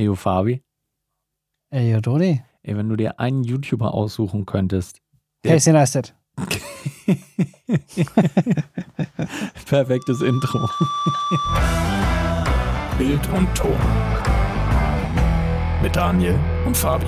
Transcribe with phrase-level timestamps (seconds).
[0.00, 0.62] Eyo Fabi.
[1.70, 2.42] Ey, Doni.
[2.62, 5.02] Ey, wenn du dir einen YouTuber aussuchen könntest.
[5.44, 6.16] Casey Neistat.
[9.66, 10.66] Perfektes Intro.
[12.96, 13.76] Bild und Ton.
[15.82, 17.04] Mit Daniel und Fabi.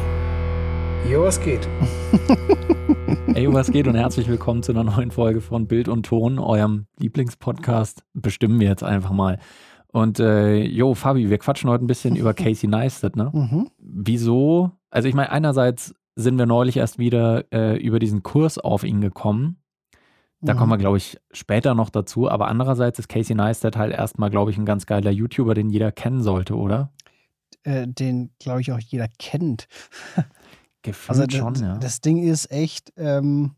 [1.11, 1.67] Jo, was geht?
[3.35, 6.85] Ey, was geht und herzlich willkommen zu einer neuen Folge von Bild und Ton, eurem
[6.99, 8.05] Lieblingspodcast.
[8.13, 9.39] Bestimmen wir jetzt einfach mal.
[9.93, 13.31] Und äh, jo, Fabi, wir quatschen heute ein bisschen über Casey Neistat, ne?
[13.33, 13.71] Mhm.
[13.79, 14.73] Wieso?
[14.91, 19.01] Also ich meine, einerseits sind wir neulich erst wieder äh, über diesen Kurs auf ihn
[19.01, 19.59] gekommen.
[20.41, 20.59] Da Mhm.
[20.59, 22.29] kommen wir, glaube ich, später noch dazu.
[22.31, 25.93] Aber andererseits ist Casey Neistat halt erstmal, glaube ich, ein ganz geiler YouTuber, den jeder
[25.93, 26.93] kennen sollte, oder?
[27.65, 29.69] Äh, den, glaube ich, auch jeder kennt.
[30.83, 31.77] Gefühlt Also schon, ja.
[31.79, 33.53] das Ding ist echt ähm,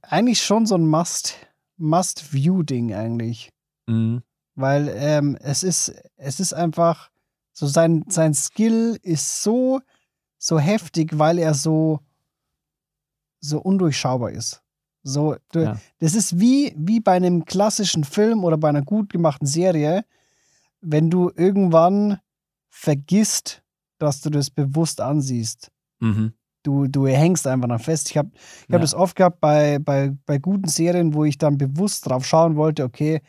[0.00, 1.36] eigentlich schon so ein Must,
[1.76, 3.50] Must-View-Ding eigentlich.
[3.86, 4.22] Mhm.
[4.56, 7.10] Weil ähm, es ist, es ist einfach,
[7.52, 9.80] so sein, sein Skill ist so,
[10.38, 12.00] so heftig, weil er so,
[13.40, 14.62] so undurchschaubar ist.
[15.02, 15.78] So, du, Ja.
[16.00, 20.04] Das ist wie, wie bei einem klassischen Film oder bei einer gut gemachten Serie,
[20.80, 22.18] wenn du irgendwann
[22.70, 23.62] vergisst,
[23.98, 25.70] dass du das bewusst ansiehst.
[26.00, 26.32] Mhm.
[26.62, 28.10] Du, du hängst einfach noch fest.
[28.10, 28.78] Ich habe ich hab Ja.
[28.80, 32.82] das oft gehabt bei, bei, bei guten Serien, wo ich dann bewusst drauf schauen wollte,
[32.84, 33.20] okay,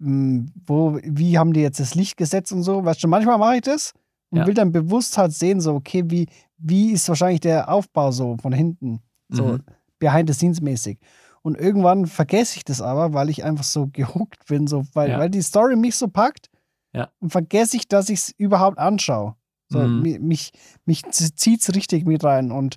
[0.00, 2.84] wo, wie haben die jetzt das Licht gesetzt und so.
[2.84, 3.92] Weißt du, manchmal mache ich das
[4.30, 4.46] und Ja.
[4.46, 6.26] will dann bewusst halt sehen, so, okay, wie,
[6.58, 9.62] wie ist wahrscheinlich der Aufbau so von hinten, so Mhm.
[9.98, 10.98] behind the scenes mäßig.
[11.42, 15.18] Und irgendwann vergesse ich das aber, weil ich einfach so gehuckt bin, so, weil, Ja.
[15.18, 16.48] weil die Story mich so packt.
[16.92, 17.10] Ja.
[17.20, 19.36] Und vergesse ich, dass ich es überhaupt anschaue.
[19.68, 20.02] So, Mhm.
[20.02, 20.52] mi- mich,
[20.84, 22.50] mich zieht es richtig mit rein.
[22.50, 22.76] Und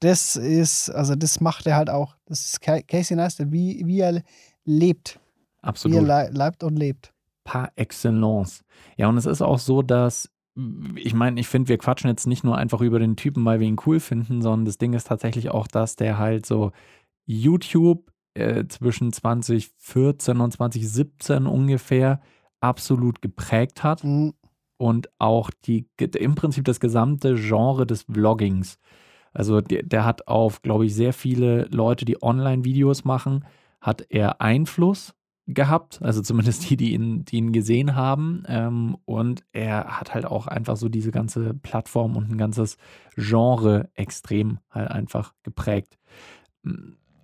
[0.00, 2.16] das ist, also das macht er halt auch.
[2.26, 4.22] Das ist Ca- Casey Neistat, wie, wie er
[4.64, 5.20] lebt.
[5.66, 6.02] Absolut.
[6.06, 7.12] le leibt und lebt.
[7.44, 8.64] Par excellence.
[8.96, 10.30] Ja, und es ist auch so, dass,
[10.96, 13.66] ich meine, ich finde, wir quatschen jetzt nicht nur einfach über den Typen, weil wir
[13.68, 16.72] ihn cool finden, sondern das Ding ist tatsächlich auch, dass der halt so
[17.26, 22.20] YouTube äh, zwischen 2014 und 2017 ungefähr
[22.60, 24.34] absolut geprägt hat Mhm.
[24.78, 28.78] und auch die, im Prinzip das gesamte Genre des Vloggings.
[29.32, 33.44] Also der, der hat auf, glaube ich, sehr viele Leute, die Online-Videos machen,
[33.80, 35.14] hat er Einfluss
[35.46, 38.42] gehabt, also zumindest die, die ihn, die ihn gesehen haben.
[38.48, 42.76] Ähm, und er hat halt auch einfach so diese ganze Plattform und ein ganzes
[43.16, 45.98] Genre extrem halt einfach geprägt.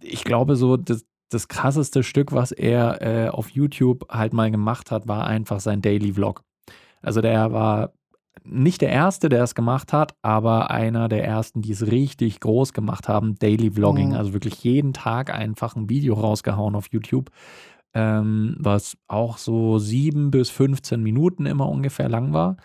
[0.01, 4.91] Ich glaube, so das, das krasseste Stück, was er äh, auf YouTube halt mal gemacht
[4.91, 6.45] hat, war einfach sein Daily Vlog.
[7.01, 7.93] Also der war
[8.45, 12.73] nicht der Erste, der es gemacht hat, aber einer der Ersten, die es richtig groß
[12.73, 14.11] gemacht haben, Daily Vlogging.
[14.11, 14.15] Mhm.
[14.15, 17.31] Also wirklich jeden Tag einfach ein Video rausgehauen auf YouTube,
[17.95, 22.57] ähm, was auch so sieben bis 15 Minuten immer ungefähr lang war.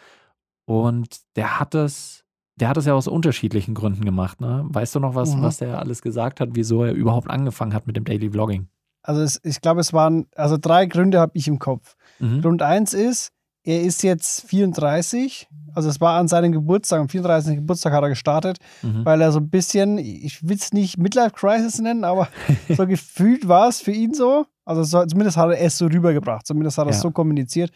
[0.65, 2.23] Und der hat es,
[2.59, 4.41] der hat es ja aus unterschiedlichen Gründen gemacht.
[4.41, 4.65] Ne?
[4.67, 5.41] Weißt du noch, was, Mhm.
[5.41, 8.67] was der alles gesagt hat, wieso er überhaupt angefangen hat mit dem Daily Vlogging?
[9.03, 11.95] Also es, ich glaube, es waren, also drei Gründe habe ich im Kopf.
[12.19, 12.41] Mhm.
[12.41, 13.31] Grund eins ist,
[13.63, 15.47] er ist jetzt 34.
[15.73, 17.55] Also es war an seinem Geburtstag, am 34.
[17.57, 19.05] Geburtstag hat er gestartet, Mhm.
[19.05, 22.27] weil er so ein bisschen, ich will es nicht Midlife Crisis nennen, aber
[22.69, 24.45] so gefühlt war es für ihn so.
[24.67, 27.01] Also so, zumindest hat er es so rübergebracht, zumindest hat er es Ja.
[27.03, 27.72] so kommuniziert,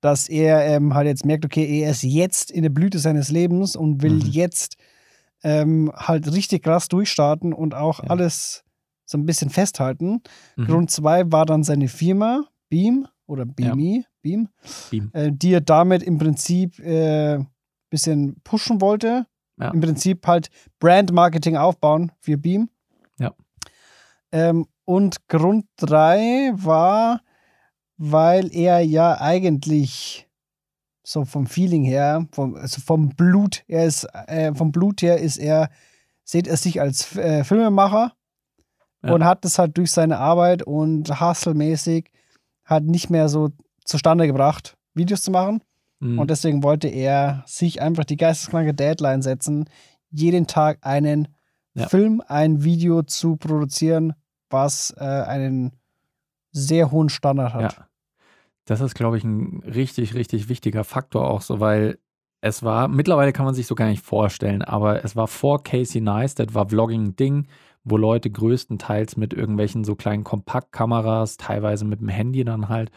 [0.00, 3.74] dass er ähm, halt jetzt merkt, okay, er ist jetzt in der Blüte seines Lebens
[3.76, 4.30] und will Mhm.
[4.30, 4.76] jetzt
[5.44, 8.10] ähm, halt richtig krass durchstarten und auch Ja.
[8.10, 8.64] alles
[9.04, 10.20] so ein bisschen festhalten.
[10.56, 10.64] Mhm.
[10.66, 14.48] Grund zwei war dann seine Firma, Beam oder Beamy, Beam,
[14.90, 15.10] Beam.
[15.12, 17.44] Äh, die er damit im Prinzip ein äh,
[17.90, 19.26] bisschen pushen wollte.
[19.60, 19.70] Ja.
[19.70, 22.68] Im Prinzip halt Brand-Marketing aufbauen für Beam.
[23.18, 23.32] Ja.
[24.32, 27.20] Ähm, und Grund drei war,
[27.98, 30.26] weil er ja eigentlich
[31.04, 35.36] so vom Feeling her, vom, also vom Blut, er ist, äh, vom Blut her ist
[35.36, 35.68] er,
[36.24, 38.12] sieht er sich als äh, Filmemacher
[39.04, 39.12] Ja.
[39.12, 42.10] und hat das halt durch seine Arbeit und hustle-mäßig
[42.64, 43.50] halt nicht mehr so
[43.84, 45.62] zustande gebracht, Videos zu machen.
[46.00, 46.18] Mhm.
[46.18, 49.68] Und deswegen wollte er sich einfach die geisteskranke Deadline setzen,
[50.10, 51.28] jeden Tag einen
[51.74, 51.88] Ja.
[51.88, 54.14] Film, ein Video zu produzieren,
[54.50, 55.72] was äh, einen
[56.50, 57.72] sehr hohen Standard hat.
[57.74, 57.88] Ja.
[58.64, 61.98] Das ist, glaube ich, ein richtig, richtig wichtiger Faktor auch so, weil
[62.40, 66.00] es war, mittlerweile kann man sich so gar nicht vorstellen, aber es war vor Casey
[66.00, 67.48] Neistat, war Vlogging ein Ding,
[67.82, 72.90] wo Leute größtenteils mit irgendwelchen so kleinen Kompaktkameras, teilweise mit dem Handy dann halt,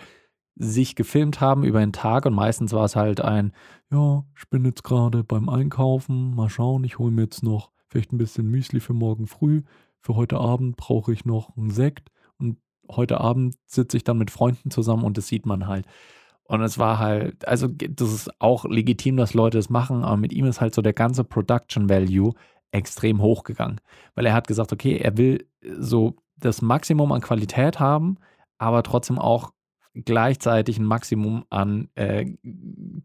[0.56, 3.54] sich gefilmt haben über den Tag und meistens war es halt ein,
[3.89, 8.13] ja, ich bin jetzt gerade beim Einkaufen, mal schauen, ich hole mir jetzt noch vielleicht
[8.13, 9.63] ein bisschen Müsli für morgen früh,
[10.01, 12.57] für heute Abend brauche ich noch einen Sekt und
[12.89, 15.86] heute Abend sitze ich dann mit Freunden zusammen und das sieht man halt.
[16.44, 20.33] Und es war halt, also das ist auch legitim, dass Leute es machen, aber mit
[20.33, 22.33] ihm ist halt so der ganze Production Value
[22.71, 23.80] extrem hochgegangen.
[24.15, 28.18] Weil er hat gesagt, okay, er will so das Maximum an Qualität haben,
[28.57, 29.54] aber trotzdem auch
[29.94, 32.25] gleichzeitig ein Maximum an äh,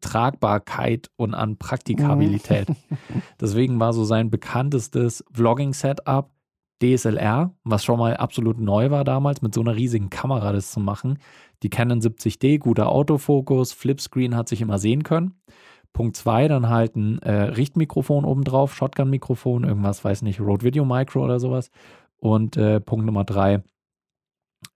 [0.01, 2.69] Tragbarkeit und an Praktikabilität.
[2.69, 2.77] Mhm.
[3.41, 6.31] Deswegen war so sein bekanntestes Vlogging-Setup
[6.83, 10.81] DSLR, was schon mal absolut neu war damals, mit so einer riesigen Kamera das zu
[10.81, 11.19] machen.
[11.63, 15.35] Die Canon 70D, guter Autofokus, Flipscreen hat sich immer sehen können.
[15.93, 21.25] Punkt 2, dann halt ein äh, Richtmikrofon obendrauf, Shotgun-Mikrofon, irgendwas, weiß nicht, Rode Video Micro
[21.25, 21.71] oder sowas.
[22.19, 23.63] Und äh, Punkt Nummer 3,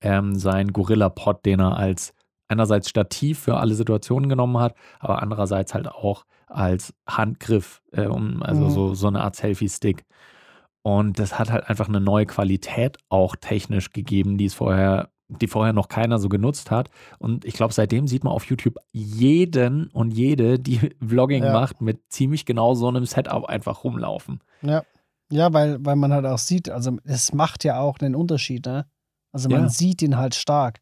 [0.00, 2.14] ähm, sein Gorilla-Pod, den er als
[2.48, 8.42] einerseits Stativ für alle Situationen genommen hat, aber andererseits halt auch als Handgriff, äh, um,
[8.42, 8.70] also mhm.
[8.70, 10.04] so, so eine Art Selfie-Stick.
[10.82, 15.46] Und das hat halt einfach eine neue Qualität auch technisch gegeben, die es vorher, die
[15.46, 16.90] vorher noch keiner so genutzt hat.
[17.18, 21.52] Und ich glaube, seitdem sieht man auf YouTube jeden und jede, die Vlogging ja.
[21.52, 24.40] macht, mit ziemlich genau so einem Setup einfach rumlaufen.
[24.62, 24.82] Ja.
[25.32, 28.86] Ja, weil, weil man halt auch sieht, also es macht ja auch einen Unterschied, ne?
[29.32, 29.68] Also man ja.
[29.68, 30.80] sieht ihn halt stark.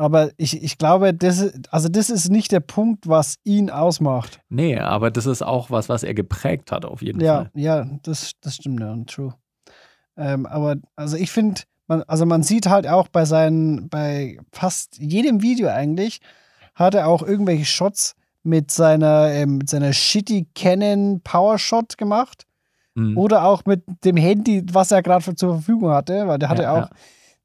[0.00, 4.40] Aber ich, ich glaube, das ist, also das ist nicht der Punkt, was ihn ausmacht.
[4.48, 7.50] Nee, aber das ist auch was, was er geprägt hat, auf jeden ja, Fall.
[7.52, 9.34] Ja, das, das stimmt ja, true.
[10.16, 14.96] Ähm, aber also ich finde, man, also man sieht halt auch bei seinen, bei fast
[14.96, 16.22] jedem Video eigentlich,
[16.74, 22.46] hat er auch irgendwelche Shots mit seiner, ähm, mit seiner shitty Canon Powershot gemacht.
[22.94, 23.18] Mhm.
[23.18, 26.72] Oder auch mit dem Handy, was er gerade zur Verfügung hatte, weil der hatte ja,
[26.72, 26.88] auch.
[26.88, 26.96] Ja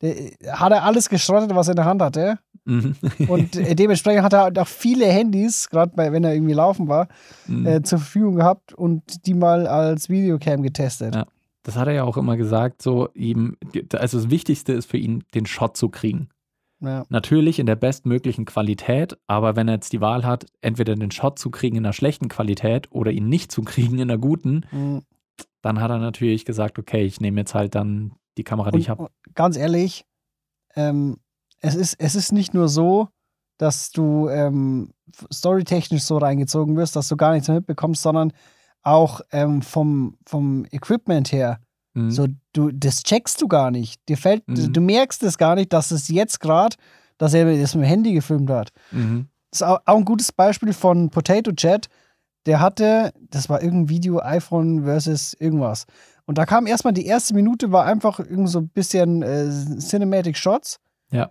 [0.01, 2.39] hat er alles geschrottet, was er in der Hand hatte.
[2.65, 2.95] Mhm.
[3.27, 7.07] und äh, dementsprechend hat er halt auch viele Handys, gerade wenn er irgendwie laufen war,
[7.47, 7.65] mhm.
[7.65, 11.15] äh, zur Verfügung gehabt und die mal als Videocam getestet.
[11.15, 11.25] Ja.
[11.63, 13.57] Das hat er ja auch immer gesagt, so ihm,
[13.93, 16.29] also das Wichtigste ist für ihn, den Shot zu kriegen.
[16.79, 17.05] Ja.
[17.09, 21.39] Natürlich in der bestmöglichen Qualität, aber wenn er jetzt die Wahl hat, entweder den Shot
[21.39, 25.01] zu kriegen in einer schlechten Qualität oder ihn nicht zu kriegen in einer guten, mhm.
[25.61, 28.81] dann hat er natürlich gesagt, okay, ich nehme jetzt halt dann die Kamera, die und,
[28.81, 29.09] ich habe.
[29.33, 30.05] Ganz ehrlich,
[30.75, 31.17] ähm,
[31.61, 33.09] es, ist, es ist nicht nur so,
[33.57, 34.91] dass du ähm,
[35.31, 38.33] storytechnisch so reingezogen wirst, dass du gar nichts mehr mitbekommst, sondern
[38.83, 41.59] auch ähm, vom, vom Equipment her.
[41.93, 42.11] Mhm.
[42.11, 43.99] So, du, das checkst du gar nicht.
[44.07, 44.73] Dir fällt, mhm.
[44.73, 46.75] du merkst es gar nicht, dass es jetzt gerade,
[47.17, 48.71] dass er das mit dem Handy gefilmt hat.
[48.91, 49.27] Mhm.
[49.49, 51.87] Das ist auch, auch, ein gutes Beispiel von Potato Chat.
[52.45, 55.87] Der hatte, das war irgendein Video, iPhone versus irgendwas.
[56.25, 59.49] Und da kam erstmal die erste Minute, war einfach irgend so ein bisschen äh,
[59.79, 60.79] Cinematic Shots.
[61.11, 61.29] Ja.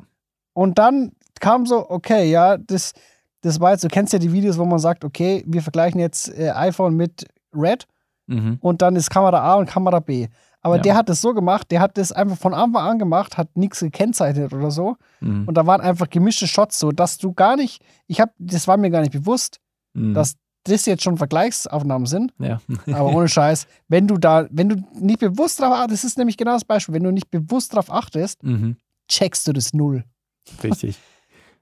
[0.52, 2.92] Und dann kam so, okay, ja, das,
[3.40, 6.28] das war jetzt, du kennst ja die Videos, wo man sagt, okay, wir vergleichen jetzt
[6.38, 7.86] äh, iPhone mit Red
[8.26, 8.58] mhm.
[8.60, 10.28] und dann ist Kamera A und Kamera B.
[10.62, 10.82] Aber ja.
[10.82, 13.80] der hat das so gemacht, der hat das einfach von Anfang an gemacht, hat nichts
[13.80, 14.96] gekennzeichnet oder so.
[15.20, 15.46] Mhm.
[15.46, 18.78] Und da waren einfach gemischte Shots, so dass du gar nicht, ich habe, das war
[18.78, 19.60] mir gar nicht bewusst,
[19.92, 20.14] mhm.
[20.14, 22.32] dass das jetzt schon Vergleichsaufnahmen sind.
[22.38, 22.60] Ja.
[22.86, 26.36] aber ohne Scheiß, wenn du da, wenn du nicht bewusst drauf achtest, das ist nämlich
[26.36, 28.76] genau das Beispiel, wenn du nicht bewusst drauf achtest, mhm.
[29.08, 30.04] checkst du das null.
[30.62, 30.98] Richtig.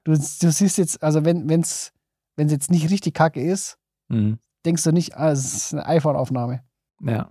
[0.03, 1.93] Du, du siehst jetzt, also wenn es
[2.35, 3.77] wenn jetzt nicht richtig kacke ist,
[4.09, 4.39] mhm.
[4.65, 6.63] denkst du nicht, ah, es ist eine iPhone-Aufnahme.
[7.01, 7.29] Ja.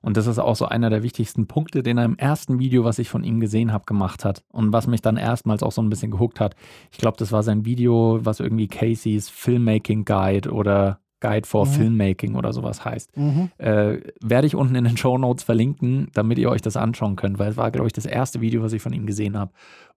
[0.00, 2.98] Und das ist auch so einer der wichtigsten Punkte, den er im ersten Video, was
[2.98, 4.44] ich von ihm gesehen habe, gemacht hat.
[4.52, 6.56] Und was mich dann erstmals auch so ein bisschen gehuckt hat.
[6.92, 11.70] Ich glaube, das war sein Video, was irgendwie Casey's Filmmaking Guide oder Guide for mhm.
[11.70, 13.16] Filmmaking oder sowas heißt.
[13.16, 13.50] Mhm.
[13.56, 17.38] Äh, werde ich unten in den Show Notes verlinken, damit ihr euch das anschauen könnt,
[17.38, 19.50] weil es war, glaube ich, das erste Video, was ich von ihm gesehen habe.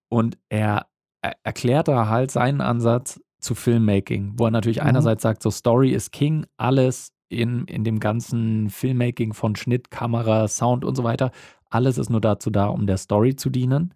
[0.07, 0.87] Und er,
[1.21, 4.87] er erklärt da halt seinen Ansatz zu Filmmaking, wo er natürlich mhm.
[4.87, 10.47] einerseits sagt, so Story is King, alles in, in dem ganzen Filmmaking von Schnitt, Kamera,
[10.47, 11.31] Sound und so weiter,
[11.69, 13.93] alles ist nur dazu da, um der Story zu dienen.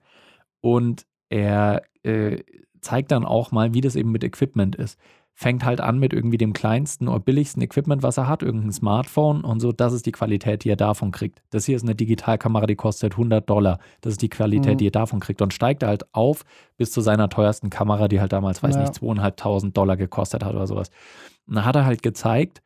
[0.59, 2.43] Und er äh,
[2.81, 4.99] zeigt dann auch mal, wie das eben mit Equipment ist
[5.33, 9.43] fängt halt an mit irgendwie dem kleinsten oder billigsten Equipment, was er hat, irgendein Smartphone
[9.43, 9.71] und so.
[9.71, 11.41] Das ist die Qualität, die er davon kriegt.
[11.49, 13.79] Das hier ist eine Digitalkamera, die kostet 100 Dollar.
[14.01, 14.77] Das ist die Qualität, mhm.
[14.77, 15.41] die er davon kriegt.
[15.41, 16.43] Und steigt halt auf
[16.77, 18.81] bis zu seiner teuersten Kamera, die halt damals, weiß ja.
[18.81, 20.91] nicht, zweieinhalbtausend Dollar gekostet hat oder sowas.
[21.47, 22.61] Und da hat er halt gezeigt,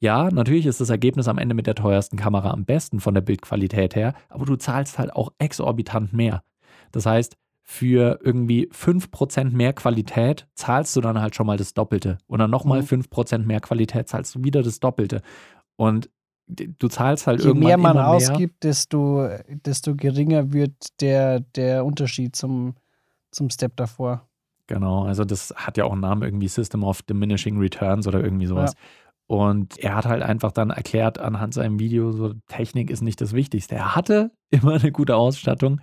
[0.00, 3.20] ja, natürlich ist das Ergebnis am Ende mit der teuersten Kamera am besten von der
[3.20, 6.42] Bildqualität her, aber du zahlst halt auch exorbitant mehr.
[6.90, 7.36] Das heißt,
[7.70, 12.18] für irgendwie 5% mehr Qualität zahlst du dann halt schon mal das Doppelte.
[12.26, 12.86] Und dann nochmal mhm.
[12.86, 15.22] 5% mehr Qualität zahlst du wieder das Doppelte.
[15.76, 16.10] Und
[16.48, 18.08] du zahlst halt Je irgendwann mehr man mehr.
[18.08, 22.74] ausgibt, desto, desto geringer wird der, der Unterschied zum,
[23.30, 24.28] zum Step davor.
[24.66, 28.46] Genau, also das hat ja auch einen Namen, irgendwie System of Diminishing Returns oder irgendwie
[28.46, 28.72] sowas.
[28.74, 28.80] Ja.
[29.36, 33.32] Und er hat halt einfach dann erklärt anhand seinem Video, so Technik ist nicht das
[33.32, 33.76] Wichtigste.
[33.76, 35.80] Er hatte immer eine gute Ausstattung,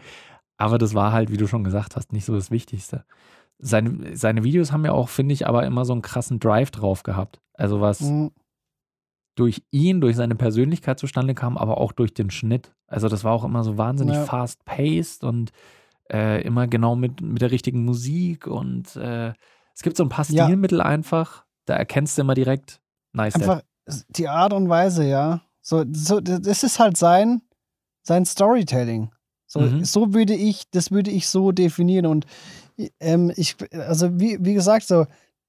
[0.57, 3.05] aber das war halt, wie du schon gesagt hast, nicht so das Wichtigste.
[3.59, 7.01] seine, seine Videos haben ja auch, finde ich, aber immer so einen krassen Drive drauf
[7.03, 7.39] gehabt.
[7.53, 8.31] Also was Mhm.
[9.35, 12.73] durch ihn, durch seine Persönlichkeit zustande kam, aber auch durch den Schnitt.
[12.87, 14.25] Also das war auch immer so wahnsinnig Ja.
[14.25, 15.51] fast-paced und
[16.11, 19.33] äh, immer genau mit, mit der richtigen Musik und äh,
[19.73, 20.45] es gibt so ein paar Ja.
[20.45, 22.79] Stilmittel einfach, da erkennst du immer direkt,
[23.13, 23.35] nice.
[23.35, 23.61] Einfach
[24.09, 25.41] die Art und Weise, ja.
[25.61, 27.41] So, so, das ist halt sein,
[28.03, 29.11] sein Storytelling.
[29.47, 29.83] So, Mhm.
[29.85, 32.05] so würde ich, das würde ich so definieren.
[32.05, 32.25] Und
[32.99, 35.05] ähm, ich, also wie, wie gesagt, so,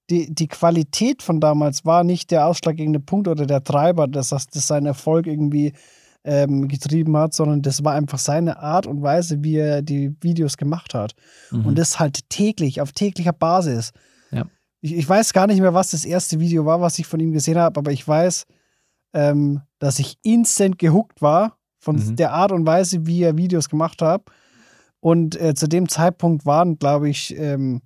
[0.09, 4.47] die, die Qualität von damals war nicht der ausschlaggebende Punkt oder der Treiber, dass das,
[4.47, 5.75] das seinen Erfolg irgendwie
[6.25, 10.57] ähm, getrieben hat, sondern das war einfach seine Art und Weise, wie er die Videos
[10.57, 11.13] gemacht hat.
[11.51, 11.67] Mhm.
[11.67, 13.91] Und das halt täglich, auf täglicher Basis.
[14.31, 14.47] Ja.
[14.81, 17.33] Ich, ich weiß gar nicht mehr, was das erste Video war, was ich von ihm
[17.33, 18.47] gesehen habe, aber ich weiß,
[19.13, 21.58] ähm, dass ich instant gehuckt war
[21.89, 22.17] von Mhm.
[22.17, 24.23] der Art und Weise, wie er Videos gemacht hat.
[25.01, 27.81] Und äh, zu dem Zeitpunkt waren, glaube ich, ähm,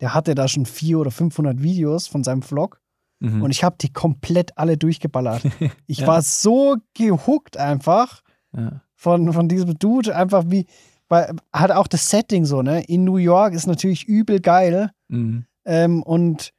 [0.00, 2.80] der hatte da schon 400 oder 500 Videos von seinem Vlog.
[3.20, 3.42] Mhm.
[3.42, 5.42] Und ich habe die komplett alle durchgeballert.
[5.86, 6.06] Ich Ja.
[6.06, 8.22] war so gehuckt einfach
[8.54, 8.80] ja.
[8.94, 10.66] von, von diesem Dude, einfach wie,
[11.08, 12.82] weil hat auch das Setting so, ne?
[12.84, 14.90] In New York ist natürlich übel geil.
[15.08, 15.46] Mhm.
[15.64, 16.50] Ähm, und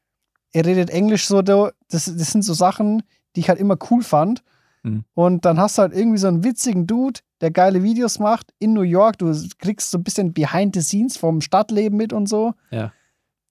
[0.53, 3.03] er redet Englisch so, da- das, das sind so Sachen,
[3.35, 4.41] die ich halt immer cool fand.
[4.85, 5.03] Mhm.
[5.15, 8.73] Und dann hast du halt irgendwie so einen witzigen Dude, der geile Videos macht in
[8.73, 9.17] New York.
[9.17, 12.53] Du kriegst so ein bisschen Behind the Scenes vom Stadtleben mit und so.
[12.69, 12.93] Ja.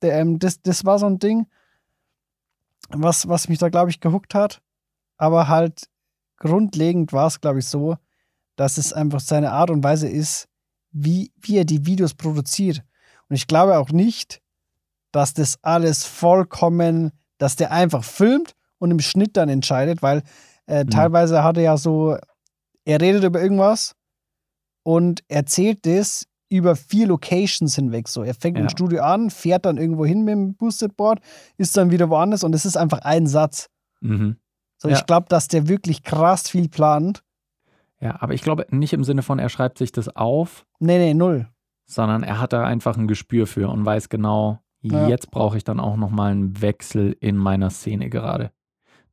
[0.00, 1.46] Der, ähm, das, das war so ein Ding,
[2.88, 4.62] was, was mich da, glaube ich, gehuckt hat.
[5.16, 5.88] Aber halt
[6.38, 7.96] grundlegend war es, glaube ich, so,
[8.56, 10.48] dass es einfach seine Art und Weise ist,
[10.92, 12.84] wie, wie er die Videos produziert.
[13.28, 14.40] Und ich glaube auch nicht,
[15.10, 20.22] dass das alles vollkommen, dass der einfach filmt und im Schnitt dann entscheidet, weil
[20.66, 20.90] äh, Mhm.
[20.90, 22.16] teilweise hat er ja so,
[22.84, 23.94] er redet über irgendwas
[24.82, 28.08] und erzählt das über vier Locations hinweg.
[28.08, 28.70] So, er fängt im Ja.
[28.70, 31.20] Studio an, fährt dann irgendwo hin mit dem Boosted Board,
[31.56, 33.68] ist dann wieder woanders und es ist einfach ein Satz.
[34.00, 34.36] Mhm.
[34.76, 34.96] So, Ja.
[34.96, 37.22] ich glaube, dass der wirklich krass viel plant.
[38.00, 41.14] ja, aber ich glaube nicht im Sinne von, er schreibt sich das auf, Nee, nee,
[41.14, 41.48] null.
[41.86, 45.08] sondern er hat da einfach ein Gespür für und weiß genau, Ja.
[45.08, 48.50] jetzt brauche ich dann auch nochmal einen Wechsel in meiner Szene gerade.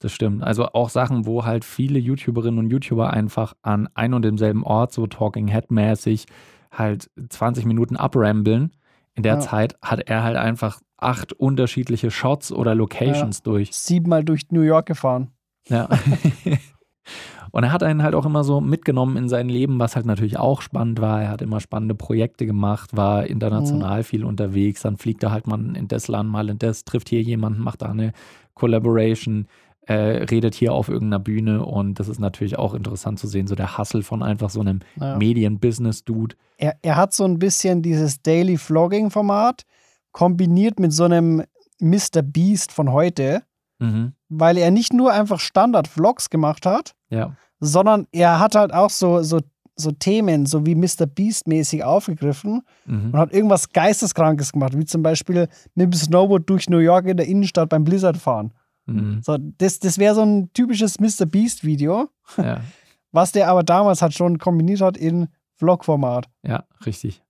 [0.02, 0.42] Das stimmt.
[0.44, 4.92] Also auch Sachen, wo halt viele YouTuberinnen und YouTuber einfach an ein und demselben Ort,
[4.92, 6.26] so Talking Head-mäßig,
[6.72, 8.72] halt 20 Minuten abrambeln.
[9.14, 9.40] In der Ja.
[9.40, 13.74] Zeit hat er halt einfach acht unterschiedliche Shots oder Locations durch.
[13.74, 15.30] Siebenmal durch New York gefahren.
[15.70, 15.88] Ja.
[17.52, 20.40] Und er hat einen halt auch immer so mitgenommen in sein Leben, was halt natürlich
[20.40, 21.22] auch spannend war.
[21.22, 24.82] Er hat immer spannende Projekte gemacht, war international viel unterwegs.
[24.84, 27.82] Dann fliegt er halt mal in das Land, mal in das, trifft hier jemanden, macht
[27.82, 28.14] da eine
[28.54, 29.48] Collaboration,
[29.88, 31.66] äh, redet hier auf irgendeiner Bühne.
[31.66, 34.80] Und das ist natürlich auch interessant zu sehen, so der Hustle von einfach so einem
[35.00, 35.16] Ja.
[35.18, 36.36] Medien-Business-Dude.
[36.58, 39.64] er, er hat so ein bisschen dieses Daily Vlogging-Format
[40.12, 41.44] kombiniert mit so einem
[41.80, 42.22] Mr.
[42.22, 43.42] Beast von heute,
[43.80, 44.14] Mhm.
[44.30, 47.36] weil er nicht nur einfach Standard-Vlogs gemacht hat, Ja.
[47.60, 49.40] sondern er hat halt auch so, so,
[49.76, 51.08] so Themen, so wie Mr.
[51.08, 53.06] Beast-mäßig aufgegriffen Mhm.
[53.14, 57.18] und hat irgendwas Geisteskrankes gemacht, wie zum Beispiel mit dem Snowboard durch New York in
[57.18, 58.54] der Innenstadt beim Blizzard fahren.
[58.96, 59.22] Mhm.
[59.24, 61.26] So, das, das wäre so ein typisches Mr.
[61.26, 62.62] Beast-Video, Ja.
[63.12, 66.30] was der aber damals halt schon kombiniert hat in Vlog-Format.
[66.44, 67.22] Ja, richtig.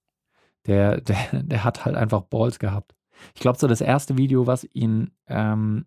[0.67, 2.93] Der, der, der hat halt einfach Balls gehabt.
[3.35, 5.85] Ich glaube, so das erste Video, was ihn ähm,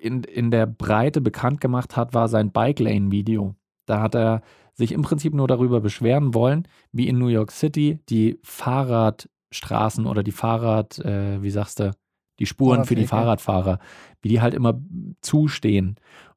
[0.00, 3.54] in, in der Breite bekannt gemacht hat, war sein Bike Lane-Video.
[3.86, 4.42] Da hat er
[4.74, 10.22] sich im Prinzip nur darüber beschweren wollen, wie in New York City die Fahrradstraßen oder
[10.22, 11.90] die Fahrrad, äh, wie sagst du,
[12.38, 13.06] die Spuren für die.
[13.06, 13.78] Fahrradfahrer,
[14.22, 14.80] wie die halt immer
[15.20, 15.96] zustehen.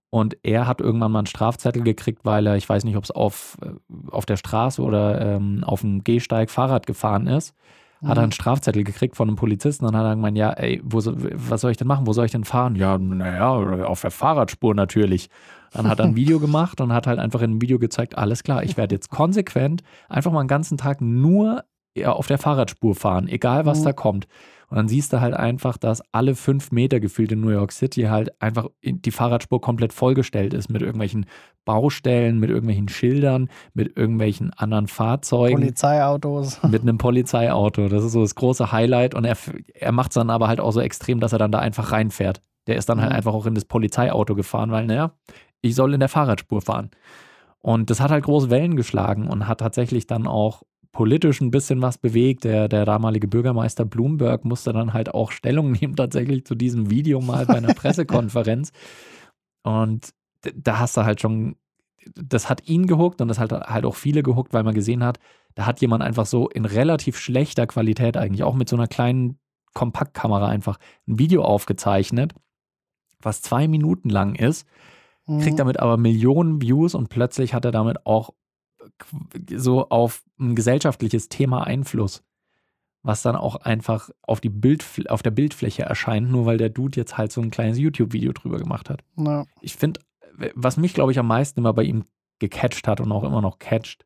[0.09, 3.11] Und er hat irgendwann mal einen Strafzettel gekriegt, weil er, ich weiß nicht, ob es
[3.11, 3.69] auf, äh,
[4.11, 7.55] auf der Straße oder ähm, auf dem Gehsteig Fahrrad gefahren ist,
[8.03, 10.97] hat er einen Strafzettel gekriegt von einem Polizisten und hat er gemeint, ja, ey, wo
[11.03, 12.07] was soll ich denn machen?
[12.07, 12.75] Wo soll ich denn fahren?
[12.75, 15.29] Ja, naja, auf der Fahrradspur natürlich.
[15.71, 18.43] Dann hat er ein Video gemacht und hat halt einfach in einem Video gezeigt, alles
[18.43, 21.63] klar, ich werde jetzt konsequent einfach mal einen ganzen Tag nur
[22.05, 23.85] auf der Fahrradspur fahren, egal was Mhm.
[23.85, 24.27] da kommt.
[24.69, 28.03] Und dann siehst du halt einfach, dass alle fünf Meter gefühlt in New York City
[28.03, 31.25] halt einfach in- die Fahrradspur komplett vollgestellt ist mit irgendwelchen
[31.65, 36.59] Baustellen, mit irgendwelchen Schildern, mit irgendwelchen anderen Fahrzeugen Polizeiautos.
[36.69, 37.89] mit einem Polizeiauto.
[37.89, 39.13] Das ist so das große Highlight.
[39.13, 39.35] Und er,
[39.73, 42.41] er macht es dann aber halt auch so extrem, dass er dann da einfach reinfährt.
[42.67, 43.17] Der ist dann halt Mhm.
[43.17, 45.11] einfach auch in das Polizeiauto gefahren, weil, naja,
[45.61, 46.91] ich soll in der Fahrradspur fahren.
[47.59, 51.81] Und das hat halt große Wellen geschlagen und hat tatsächlich dann auch politisch ein bisschen
[51.81, 52.43] was bewegt.
[52.43, 57.21] Der, der damalige Bürgermeister Bloomberg musste dann halt auch Stellung nehmen, tatsächlich zu diesem Video
[57.21, 58.71] mal bei einer Pressekonferenz.
[59.63, 60.09] Und
[60.55, 61.55] da hast du halt schon,
[62.15, 65.19] das hat ihn gehuckt und das hat halt auch viele gehuckt, weil man gesehen hat,
[65.55, 69.37] da hat jemand einfach so in relativ schlechter Qualität eigentlich, auch mit so einer kleinen
[69.73, 72.33] Kompaktkamera einfach ein Video aufgezeichnet,
[73.21, 74.65] was zwei Minuten lang ist,
[75.27, 75.57] kriegt Mhm.
[75.57, 78.31] damit aber Millionen Views und plötzlich hat er damit auch
[79.55, 82.23] so auf ein gesellschaftliches Thema Einfluss,
[83.03, 86.99] was dann auch einfach auf, die Bildfl auf der Bildfläche erscheint, nur weil der Dude
[86.99, 89.03] jetzt halt so ein kleines YouTube-Video drüber gemacht hat.
[89.17, 89.45] Ja.
[89.61, 90.01] Ich finde,
[90.55, 92.05] was mich, glaube ich, am meisten immer bei ihm
[92.39, 94.05] gecatcht hat und auch immer noch catcht,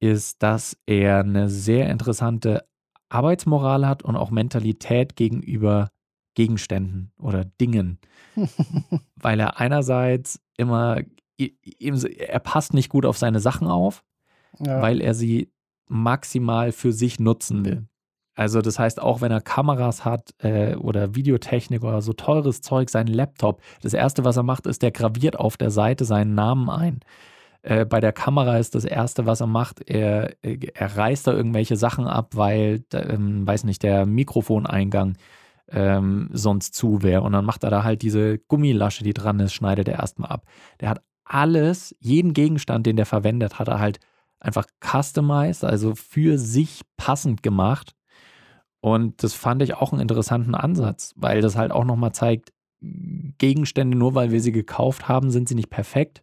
[0.00, 2.66] ist, dass er eine sehr interessante
[3.08, 5.90] Arbeitsmoral hat und auch Mentalität gegenüber
[6.34, 7.98] Gegenständen oder Dingen.
[9.16, 11.02] Weil er einerseits immer,
[11.38, 14.04] er passt nicht gut auf seine Sachen auf,
[14.58, 14.82] ja.
[14.82, 15.52] weil er sie
[15.86, 17.86] maximal für sich nutzen will.
[18.34, 22.88] Also das heißt, auch wenn er Kameras hat äh, oder Videotechnik oder so teures Zeug,
[22.88, 26.70] sein Laptop, das Erste, was er macht, ist, der graviert auf der Seite seinen Namen
[26.70, 27.00] ein.
[27.62, 31.76] Äh, bei der Kamera ist das Erste, was er macht, er, er reißt da irgendwelche
[31.76, 35.18] Sachen ab, weil, ähm, weiß nicht, der Mikrofoneingang
[35.68, 37.22] ähm, sonst zu wäre.
[37.22, 40.46] Und dann macht er da halt diese Gummilasche, die dran ist, schneidet er erstmal ab.
[40.80, 44.00] Der hat alles, jeden Gegenstand, den der verwendet, hat er halt
[44.40, 47.94] einfach customized, also für sich passend gemacht.
[48.80, 52.52] Und das fand ich auch einen interessanten Ansatz, weil das halt auch nochmal zeigt,
[53.38, 56.22] Gegenstände, nur weil wir sie gekauft haben, sind sie nicht perfekt.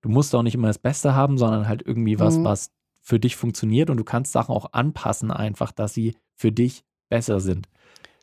[0.00, 2.44] Du musst auch nicht immer das Beste haben, sondern halt irgendwie was, Mhm.
[2.44, 2.70] was
[3.02, 7.40] für dich funktioniert und du kannst Sachen auch anpassen, einfach, dass sie für dich besser
[7.40, 7.68] sind.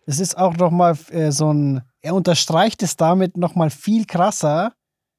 [0.07, 4.73] Es ist auch nochmal äh, so ein, er unterstreicht es damit nochmal viel krasser,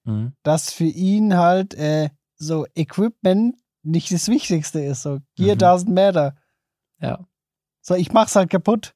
[0.05, 0.33] Mhm.
[0.43, 5.03] dass für ihn halt äh, so Equipment nicht das Wichtigste ist.
[5.03, 5.61] So, Gear Mhm.
[5.61, 6.37] doesn't matter.
[7.01, 7.21] Ja.
[7.81, 8.95] So, ich mach's halt kaputt.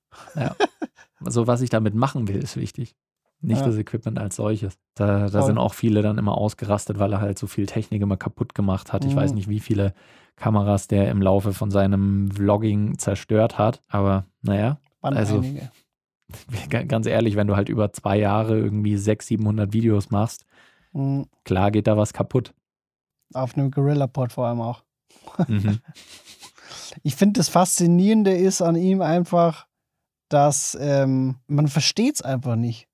[1.25, 2.95] Also, was ich damit machen will, ist wichtig.
[3.41, 3.67] Nicht Ja.
[3.67, 4.79] das Equipment als solches.
[4.95, 8.17] Da, da sind auch viele dann immer ausgerastet, weil er halt so viel Technik immer
[8.17, 9.05] kaputt gemacht hat.
[9.05, 9.17] Ich Mhm.
[9.17, 9.95] weiß nicht, wie viele
[10.37, 13.81] Kameras der im Laufe von seinem Vlogging zerstört hat.
[13.89, 15.69] Aber naja, Waren Also- einige.
[16.89, 20.45] ganz ehrlich, wenn du halt über zwei Jahre irgendwie 600, 700 Videos machst,
[20.93, 21.27] Mhm.
[21.45, 22.55] klar geht da was kaputt.
[23.35, 24.83] Auf einem Gorilla-Pod vor allem auch.
[25.49, 25.79] Mhm.
[27.03, 29.67] Ich finde, das Faszinierende ist an ihm einfach,
[30.29, 32.87] dass ähm, man versteht es einfach nicht.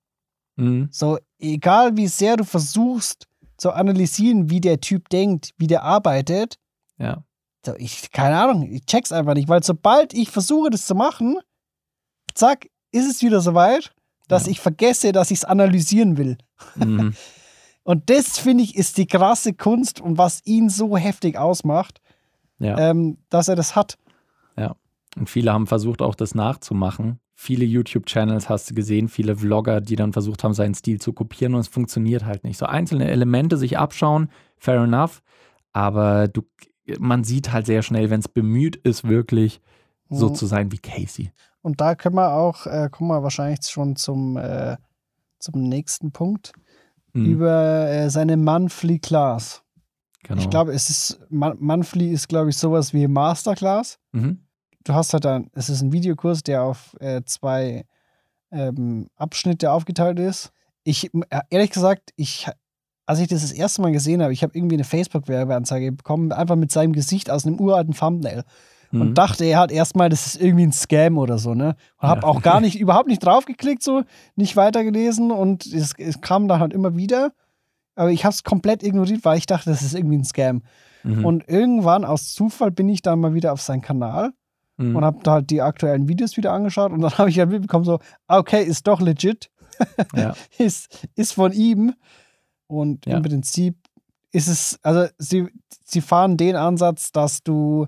[0.56, 0.88] Mhm.
[0.92, 6.58] So, egal wie sehr du versuchst zu analysieren, wie der Typ denkt, wie der arbeitet,
[6.96, 7.24] Ja.
[7.66, 11.38] so, ich, keine Ahnung, ich check's einfach nicht, weil sobald ich versuche, das zu machen,
[12.34, 13.92] zack, ist es wieder soweit,
[14.28, 14.52] dass Ja.
[14.52, 16.38] ich vergesse, dass ich es analysieren will.
[16.76, 17.14] Mhm.
[17.88, 22.02] Und das, finde ich, ist die krasse Kunst und was ihn so heftig ausmacht,
[22.58, 22.76] ja.
[22.90, 23.96] ähm, dass er das hat.
[25.16, 27.18] Und viele haben versucht, auch das nachzumachen.
[27.34, 31.54] Viele YouTube-Channels hast du gesehen, viele Vlogger, die dann versucht haben, seinen Stil zu kopieren
[31.54, 32.58] und es funktioniert halt nicht.
[32.58, 35.22] So einzelne Elemente sich abschauen, fair enough,
[35.72, 36.42] aber du,
[36.98, 39.60] man sieht halt sehr schnell, wenn es bemüht ist, wirklich
[40.10, 40.34] so Mhm.
[40.34, 41.32] zu sein wie Casey.
[41.62, 44.76] Und da können wir auch, äh, kommen wir wahrscheinlich schon zum, äh,
[45.38, 46.52] zum nächsten Punkt,
[47.12, 49.62] Mhm, über äh, seine Monthly Class.
[50.22, 50.40] genau.
[50.42, 53.98] Ich glaube, es ist, Mon- Monthly ist, glaube ich, sowas wie Masterclass.
[54.12, 54.40] Mhm.
[54.84, 57.84] Du hast halt dann, es ist ein Videokurs, der auf äh, zwei
[58.50, 60.50] ähm, Abschnitte aufgeteilt ist.
[60.84, 62.46] Ich, äh, ehrlich gesagt, ich,
[63.04, 66.56] als ich das das erste Mal gesehen habe, ich habe irgendwie eine Facebook-Werbeanzeige bekommen, einfach
[66.56, 68.44] mit seinem Gesicht aus einem uralten Thumbnail.
[68.90, 69.00] Mhm.
[69.02, 71.76] und dachte er hat erstmal, das ist irgendwie ein Scam oder so, ne?
[72.00, 72.26] Und habe Ja.
[72.28, 74.02] auch gar nicht, überhaupt nicht draufgeklickt, so,
[74.36, 77.32] nicht weitergelesen und es, es kam dann halt immer wieder.
[77.94, 80.62] Aber ich habe es komplett ignoriert, weil ich dachte, das ist irgendwie ein Scam.
[81.02, 81.24] Mhm.
[81.24, 84.32] Und irgendwann aus Zufall bin ich dann mal wieder auf seinen Kanal
[84.80, 84.94] Mhm.
[84.94, 87.84] und habe da halt die aktuellen Videos wieder angeschaut und dann habe ich halt mitbekommen,
[87.84, 87.98] so,
[88.28, 89.50] ah, okay, ist doch legit,
[90.14, 90.34] ja.
[90.58, 91.94] ist, ist von ihm.
[92.68, 93.16] Und Ja.
[93.16, 93.76] im Prinzip
[94.30, 95.48] ist es, also sie,
[95.84, 97.86] sie fahren den Ansatz, dass du,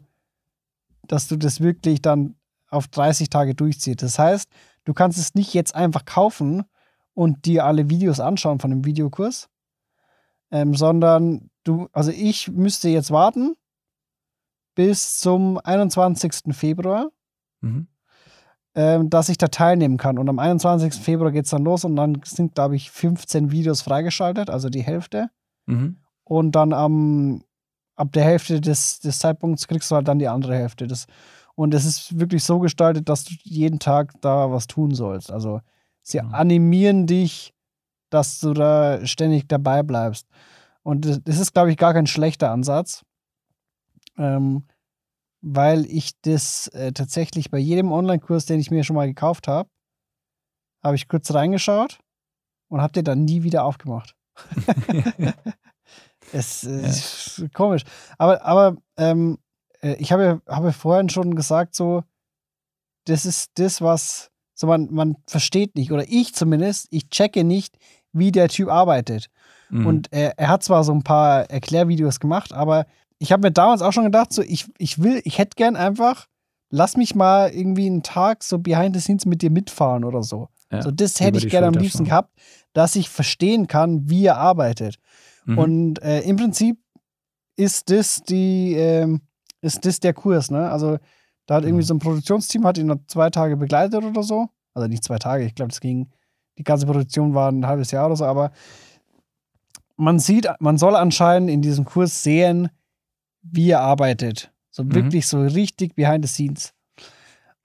[1.11, 2.37] dass du das wirklich dann
[2.69, 4.03] auf 30 Tage durchziehst.
[4.03, 4.49] Das heißt,
[4.85, 6.65] du kannst es nicht jetzt einfach kaufen
[7.15, 9.49] und dir alle Videos anschauen von dem Videokurs,
[10.53, 13.57] ähm, sondern du, also ich müsste jetzt warten
[14.75, 16.55] bis zum 21.
[16.55, 17.11] Februar,
[17.61, 17.89] Mhm.
[18.75, 20.17] ähm, dass ich da teilnehmen kann.
[20.17, 21.03] Und am 21.
[21.03, 24.83] Februar geht es dann los und dann sind, glaube ich, 15 Videos freigeschaltet, also die
[24.83, 25.29] Hälfte.
[25.67, 25.99] Mhm.
[26.25, 27.43] Und dann am,
[28.01, 30.87] ab der Hälfte des, des Zeitpunkts kriegst du halt dann die andere Hälfte.
[30.87, 31.07] Das,
[31.55, 35.31] und es ist wirklich so gestaltet, dass du jeden Tag da was tun sollst.
[35.31, 35.61] Also
[36.03, 36.25] sie Ja.
[36.29, 37.53] animieren dich,
[38.09, 40.27] dass du da ständig dabei bleibst.
[40.83, 43.03] Und das, das ist, glaube ich, gar kein schlechter Ansatz.
[44.17, 44.65] Ähm,
[45.43, 49.69] weil ich das äh, tatsächlich bei jedem Online-Kurs, den ich mir schon mal gekauft habe,
[50.83, 51.99] habe ich kurz reingeschaut
[52.69, 54.15] und habe den dann nie wieder aufgemacht.
[56.33, 56.89] es äh, Ja.
[56.89, 57.83] ist komisch.
[58.19, 59.39] Aber, aber ähm,
[59.81, 62.03] äh, ich habe, habe vorhin schon gesagt, so,
[63.07, 67.79] das ist das, was So man, man versteht nicht, oder ich zumindest, ich checke nicht,
[68.13, 69.29] wie der Typ arbeitet.
[69.71, 69.87] Mhm.
[69.87, 72.85] Und er, er hat zwar so ein paar Erklärvideos gemacht, aber
[73.19, 76.27] ich habe mir damals auch schon gedacht, so ich, ich will, ich hätte gern einfach,
[76.71, 80.49] lass mich mal irgendwie einen Tag so behind the scenes mit dir mitfahren oder so.
[80.71, 82.33] Ja, so das hätte ich gerne am liebsten gehabt,
[82.75, 84.97] dass ich verstehen kann, wie er arbeitet.
[85.51, 85.59] Mhm.
[85.59, 86.79] Und äh, im Prinzip
[87.57, 89.21] ist das die, ähm,
[89.61, 90.71] ist das der Kurs, ne?
[90.71, 90.99] Also
[91.47, 91.87] da hat irgendwie Mhm.
[91.87, 94.49] so ein Produktionsteam, hat ihn noch zwei Tage begleitet oder so.
[94.75, 96.09] Also nicht zwei Tage, ich glaube, das ging,
[96.59, 98.53] die ganze Produktion war ein halbes Jahr oder so, aber
[99.97, 102.69] man sieht, man soll anscheinend in diesem Kurs sehen,
[103.43, 104.53] wie er arbeitet.
[104.71, 104.95] So Mhm.
[104.95, 106.73] wirklich so richtig behind the scenes.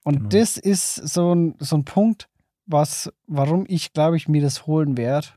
[0.02, 0.28] Und Genau.
[0.30, 2.28] das ist so ein, so ein Punkt,
[2.66, 5.28] was, warum ich, glaube ich, mir das holen werde.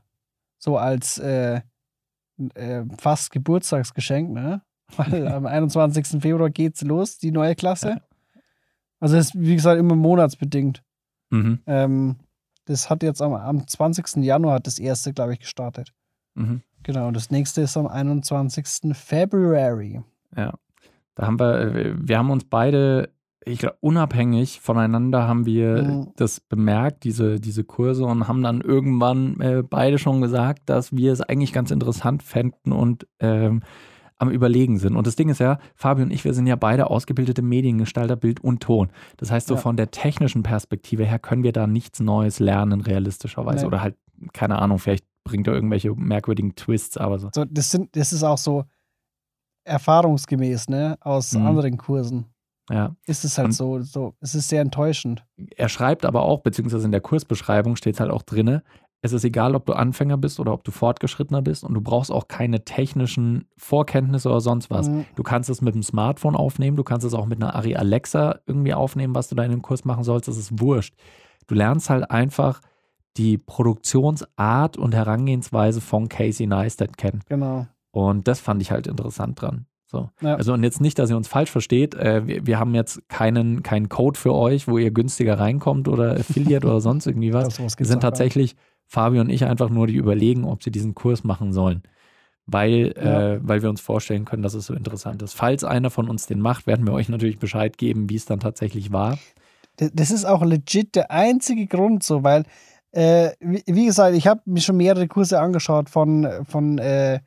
[0.57, 1.61] So als äh,
[2.55, 4.61] äh, fast Geburtstagsgeschenk, ne?
[4.97, 6.21] Weil am 21.
[6.21, 8.01] Februar geht's los, die neue Klasse.
[8.99, 10.83] Also das ist, wie gesagt, immer monatsbedingt.
[11.29, 11.59] Mhm.
[11.67, 12.15] Ähm,
[12.65, 14.17] das hat jetzt am, am 20.
[14.17, 15.93] Januar hat das erste, glaube ich, gestartet.
[16.35, 16.61] Mhm.
[16.83, 18.95] Genau, und das nächste ist am 21.
[18.95, 20.01] February.
[20.35, 20.53] Ja.
[21.15, 23.09] Da haben wir, wir haben uns beide,
[23.45, 26.07] ich glaube, unabhängig voneinander haben wir Mhm.
[26.17, 31.11] das bemerkt, diese, diese Kurse, und haben dann irgendwann äh, beide schon gesagt, dass wir
[31.13, 33.61] es eigentlich ganz interessant fänden und ähm,
[34.17, 34.97] am Überlegen sind.
[34.97, 38.41] Und das Ding ist ja, Fabio und ich, wir sind ja beide ausgebildete Mediengestalter, Bild
[38.41, 38.89] und Ton.
[39.15, 39.61] Das heißt, so Ja.
[39.61, 43.59] von der technischen Perspektive her können wir da nichts Neues lernen, realistischerweise.
[43.61, 43.67] Nee.
[43.67, 43.95] Oder halt,
[44.33, 47.29] keine Ahnung, vielleicht bringt er irgendwelche merkwürdigen Twists, aber so.
[47.33, 48.65] So, das, sind, das ist auch so
[49.63, 50.97] erfahrungsgemäß, ne?
[51.01, 51.45] Aus Mhm.
[51.45, 52.25] anderen Kursen.
[52.69, 52.95] Ja.
[53.05, 55.25] Ist es halt Und- so, so, es ist sehr enttäuschend.
[55.57, 58.63] er schreibt aber auch, beziehungsweise in der Kursbeschreibung steht es halt auch drinne,
[59.01, 62.11] es ist egal, ob du Anfänger bist oder ob du Fortgeschrittener bist und du brauchst
[62.11, 64.89] auch keine technischen Vorkenntnisse oder sonst was.
[64.89, 65.05] Mhm.
[65.15, 68.39] Du kannst es mit dem Smartphone aufnehmen, du kannst es auch mit einer Ari Alexa
[68.45, 70.95] irgendwie aufnehmen, was du da in dem Kurs machen sollst, das ist wurscht.
[71.47, 72.59] Du lernst halt einfach
[73.17, 77.21] die Produktionsart und Herangehensweise von Casey Neistat kennen.
[77.27, 77.67] Genau.
[77.91, 79.65] Und das fand ich halt interessant dran.
[79.91, 80.11] So.
[80.21, 80.35] Ja.
[80.35, 81.95] Also und jetzt nicht, dass ihr uns falsch versteht.
[81.95, 86.11] Äh, wir, wir haben jetzt keinen, keinen Code für euch, wo ihr günstiger reinkommt oder
[86.11, 87.57] Affiliate oder sonst irgendwie was.
[87.59, 91.23] Das, gibt's sind tatsächlich, Fabio und ich, einfach nur die überlegen, ob sie diesen Kurs
[91.23, 91.81] machen sollen.
[92.45, 93.33] Weil, Ja.
[93.33, 95.33] äh, weil wir uns vorstellen können, dass es so interessant ist.
[95.33, 98.39] Falls einer von uns den macht, werden wir euch natürlich Bescheid geben, wie es dann
[98.39, 99.17] tatsächlich war.
[99.77, 102.43] Das ist auch legit der einzige Grund so, weil,
[102.91, 107.19] äh, wie, wie gesagt, ich habe mir schon mehrere Kurse angeschaut von, von äh,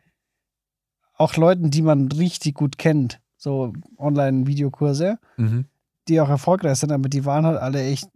[1.23, 3.21] auch Leuten, die man richtig gut kennt.
[3.37, 5.65] So Online-Videokurse, Mhm.
[6.09, 8.09] die auch erfolgreich sind, aber die waren halt alle echt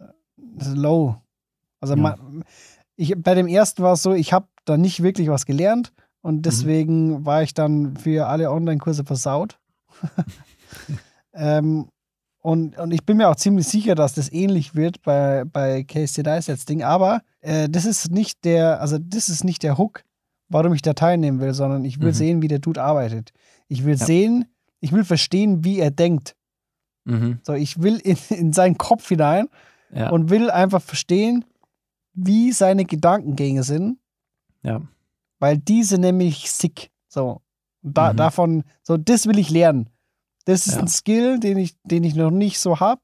[0.00, 1.16] äh, low.
[1.80, 2.00] Also Ja.
[2.00, 2.44] man,
[2.96, 6.02] ich, bei dem ersten war es so, ich habe da nicht wirklich was gelernt Mhm.
[6.28, 9.58] und deswegen war ich dann für alle Online-Kurse versaut.
[11.34, 11.88] ähm,
[12.40, 16.22] und, und ich bin mir auch ziemlich sicher, dass das ähnlich wird bei, bei Casey
[16.22, 16.82] Neistats Ding.
[16.82, 20.02] Aber äh, das ist nicht der, also das ist nicht der Hook,
[20.48, 22.14] warum ich da teilnehmen will, sondern ich will Mhm.
[22.14, 23.32] sehen, wie der Dude arbeitet.
[23.68, 24.04] Ich will Ja.
[24.06, 24.46] sehen,
[24.80, 26.34] ich will verstehen, wie er denkt.
[27.04, 27.38] Mhm.
[27.42, 29.48] So, ich will in, in seinen Kopf hinein
[29.92, 30.10] Ja.
[30.10, 31.44] und will einfach verstehen,
[32.14, 33.98] wie seine Gedankengänge sind,
[34.62, 34.82] ja.
[35.38, 36.90] weil diese nämlich sick.
[37.08, 37.40] So,
[37.82, 38.16] da, Mhm.
[38.16, 39.88] davon, so, das will ich lernen.
[40.44, 40.80] Das ist Ja.
[40.80, 43.02] ein Skill, den ich, den ich noch nicht so habe.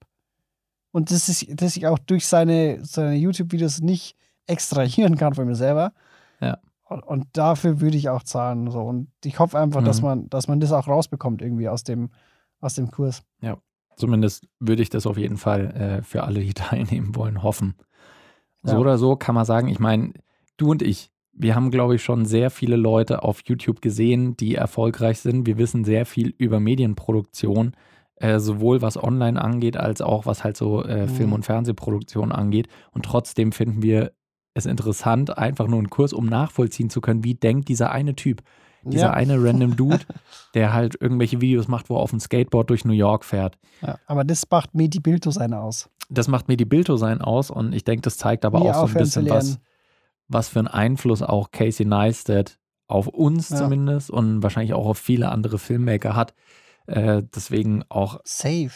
[0.93, 5.57] Und das ist, das ich auch durch seine, seine YouTube-Videos nicht extrahieren kann von mir
[5.57, 5.93] selber.
[6.41, 6.59] Ja.
[6.87, 8.71] Und, dafür würde ich auch zahlen.
[8.71, 8.81] So.
[8.83, 10.07] Und ich hoffe einfach, dass, Mhm.
[10.09, 12.11] man, dass man das auch rausbekommt irgendwie aus dem,
[12.61, 13.23] aus dem Kurs.
[13.97, 17.75] Zumindest würde ich das auf jeden Fall äh, für alle, die teilnehmen wollen, hoffen.
[18.65, 18.79] So Ja.
[18.81, 20.13] oder so kann man sagen, ich meine,
[20.57, 24.57] du und ich, wir haben, glaube ich, schon sehr viele Leute auf YouTube gesehen, die
[24.57, 25.47] erfolgreich sind.
[25.47, 27.77] Wir wissen sehr viel über Medienproduktion,
[28.17, 31.09] äh, sowohl was online angeht, als auch was halt so äh, Mhm.
[31.09, 32.69] Film- und Fernsehproduktion angeht.
[32.93, 34.13] Und trotzdem finden wir
[34.55, 38.43] es interessant, einfach nur einen Kurs, um nachvollziehen zu können, wie denkt dieser eine Typ.
[38.87, 39.11] Dieser Ja.
[39.13, 40.01] eine random Dude,
[40.55, 43.59] der halt irgendwelche Videos macht, wo er auf dem Skateboard durch New York fährt.
[43.83, 43.99] Ja.
[44.07, 45.89] Aber das macht mir die Bildo seine aus.
[46.11, 48.87] Das macht mir die Bildo sein aus und ich denke, das zeigt aber Nie auch
[48.87, 49.59] so ein bisschen was,
[50.29, 53.57] was für einen Einfluss auch Casey Neistat auf uns Ja.
[53.57, 56.35] zumindest und wahrscheinlich auch auf viele andere Filmmaker hat.
[56.87, 58.71] Äh, deswegen auch Safe.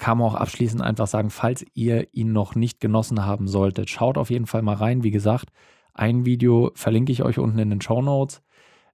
[0.00, 4.16] Kann man auch abschließend einfach sagen, falls ihr ihn noch nicht genossen haben solltet, schaut
[4.16, 5.04] auf jeden Fall mal rein.
[5.04, 5.50] Wie gesagt,
[5.92, 8.42] ein Video verlinke ich euch unten in den Show Notes.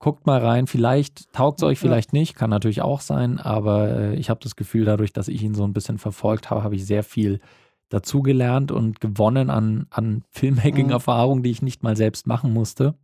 [0.01, 4.15] Guckt mal rein, vielleicht taugt es euch, vielleicht nicht, kann natürlich auch sein, aber äh,
[4.17, 6.85] ich habe das Gefühl, dadurch, dass ich ihn so ein bisschen verfolgt habe, habe ich
[6.85, 7.41] sehr viel
[7.89, 12.95] dazugelernt und gewonnen an, an Filmmaking-Erfahrungen, die ich nicht mal selbst machen musste.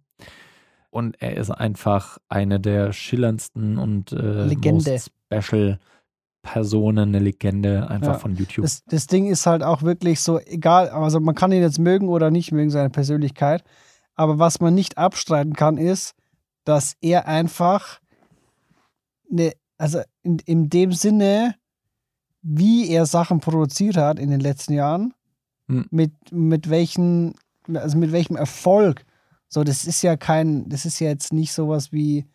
[0.90, 4.90] Und er ist einfach eine der schillerndsten und äh, Legende.
[4.90, 5.78] most special
[6.42, 8.18] Person, eine Legende einfach Ja.
[8.18, 8.64] von YouTube.
[8.64, 12.08] Das, das Ding ist halt auch wirklich so, egal, also man kann ihn jetzt mögen
[12.08, 13.62] oder nicht mögen, seine Persönlichkeit.
[14.14, 16.14] Aber was man nicht abstreiten kann, ist,
[16.64, 18.00] dass er einfach
[19.30, 21.54] eine, also in, in dem Sinne,
[22.42, 25.14] wie er Sachen produziert hat in den letzten Jahren,
[25.68, 25.86] Hm.
[25.90, 27.34] mit, mit welchen,
[27.72, 29.04] also mit welchem Erfolg.
[29.48, 32.26] So, das ist ja kein, das ist ja jetzt nicht sowas wie,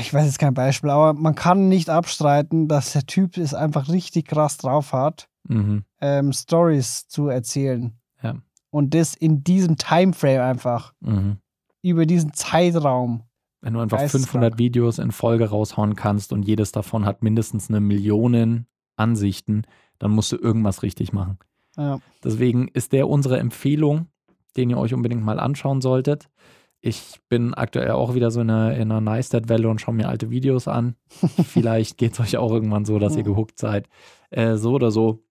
[0.00, 3.88] ich weiß jetzt kein Beispiel, aber man kann nicht abstreiten, dass der Typ es einfach
[3.88, 5.84] richtig krass drauf hat Mhm.
[6.00, 7.92] ähm, Stories zu erzählen.
[8.22, 8.36] Ja.
[8.70, 11.36] Und das in diesem Timeframe einfach, Mhm.
[11.82, 13.24] über diesen Zeitraum.
[13.60, 14.30] Wenn du einfach Geisteskrank.
[14.30, 19.62] 500 Videos in Folge raushauen kannst und jedes davon hat mindestens eine Million Ansichten,
[19.98, 21.38] dann musst du irgendwas richtig machen.
[21.76, 21.98] Ja.
[22.22, 24.06] Deswegen ist der unsere Empfehlung,
[24.56, 26.30] den ihr euch unbedingt mal anschauen solltet.
[26.86, 30.28] Ich bin aktuell auch wieder so in einer, in einer Neistat-Welle und schaue mir alte
[30.28, 30.96] Videos an.
[31.46, 33.88] Vielleicht geht es euch auch irgendwann so, dass ihr gehuckt seid.
[34.28, 35.24] Äh, so oder so,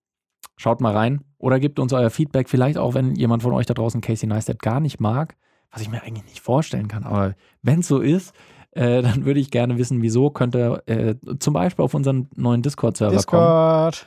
[0.56, 2.48] schaut mal rein oder gebt uns euer Feedback.
[2.48, 5.36] Vielleicht auch, wenn jemand von euch da draußen Casey Neistat gar nicht mag,
[5.70, 7.04] was ich mir eigentlich nicht vorstellen kann.
[7.04, 8.34] Aber wenn es so ist,
[8.72, 10.30] äh, dann würde ich gerne wissen, wieso.
[10.30, 14.06] Könnte äh, zum Beispiel auf unseren neuen Discord-Server kommen Discord.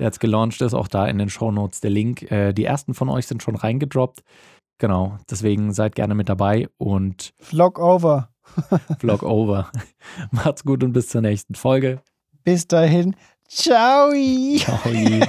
[0.00, 2.28] der jetzt gelauncht ist, auch da in den Shownotes der Link.
[2.30, 4.24] Äh, die ersten von euch sind schon reingedroppt.
[4.78, 8.30] Genau, deswegen seid gerne mit dabei und Vlog over.
[8.98, 9.70] Vlog over.
[10.30, 12.02] Macht's gut und bis zur nächsten Folge.
[12.44, 13.16] Bis dahin.
[13.48, 14.12] Ciao.
[14.58, 14.90] Ciao.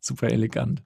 [0.00, 0.82] Super elegant.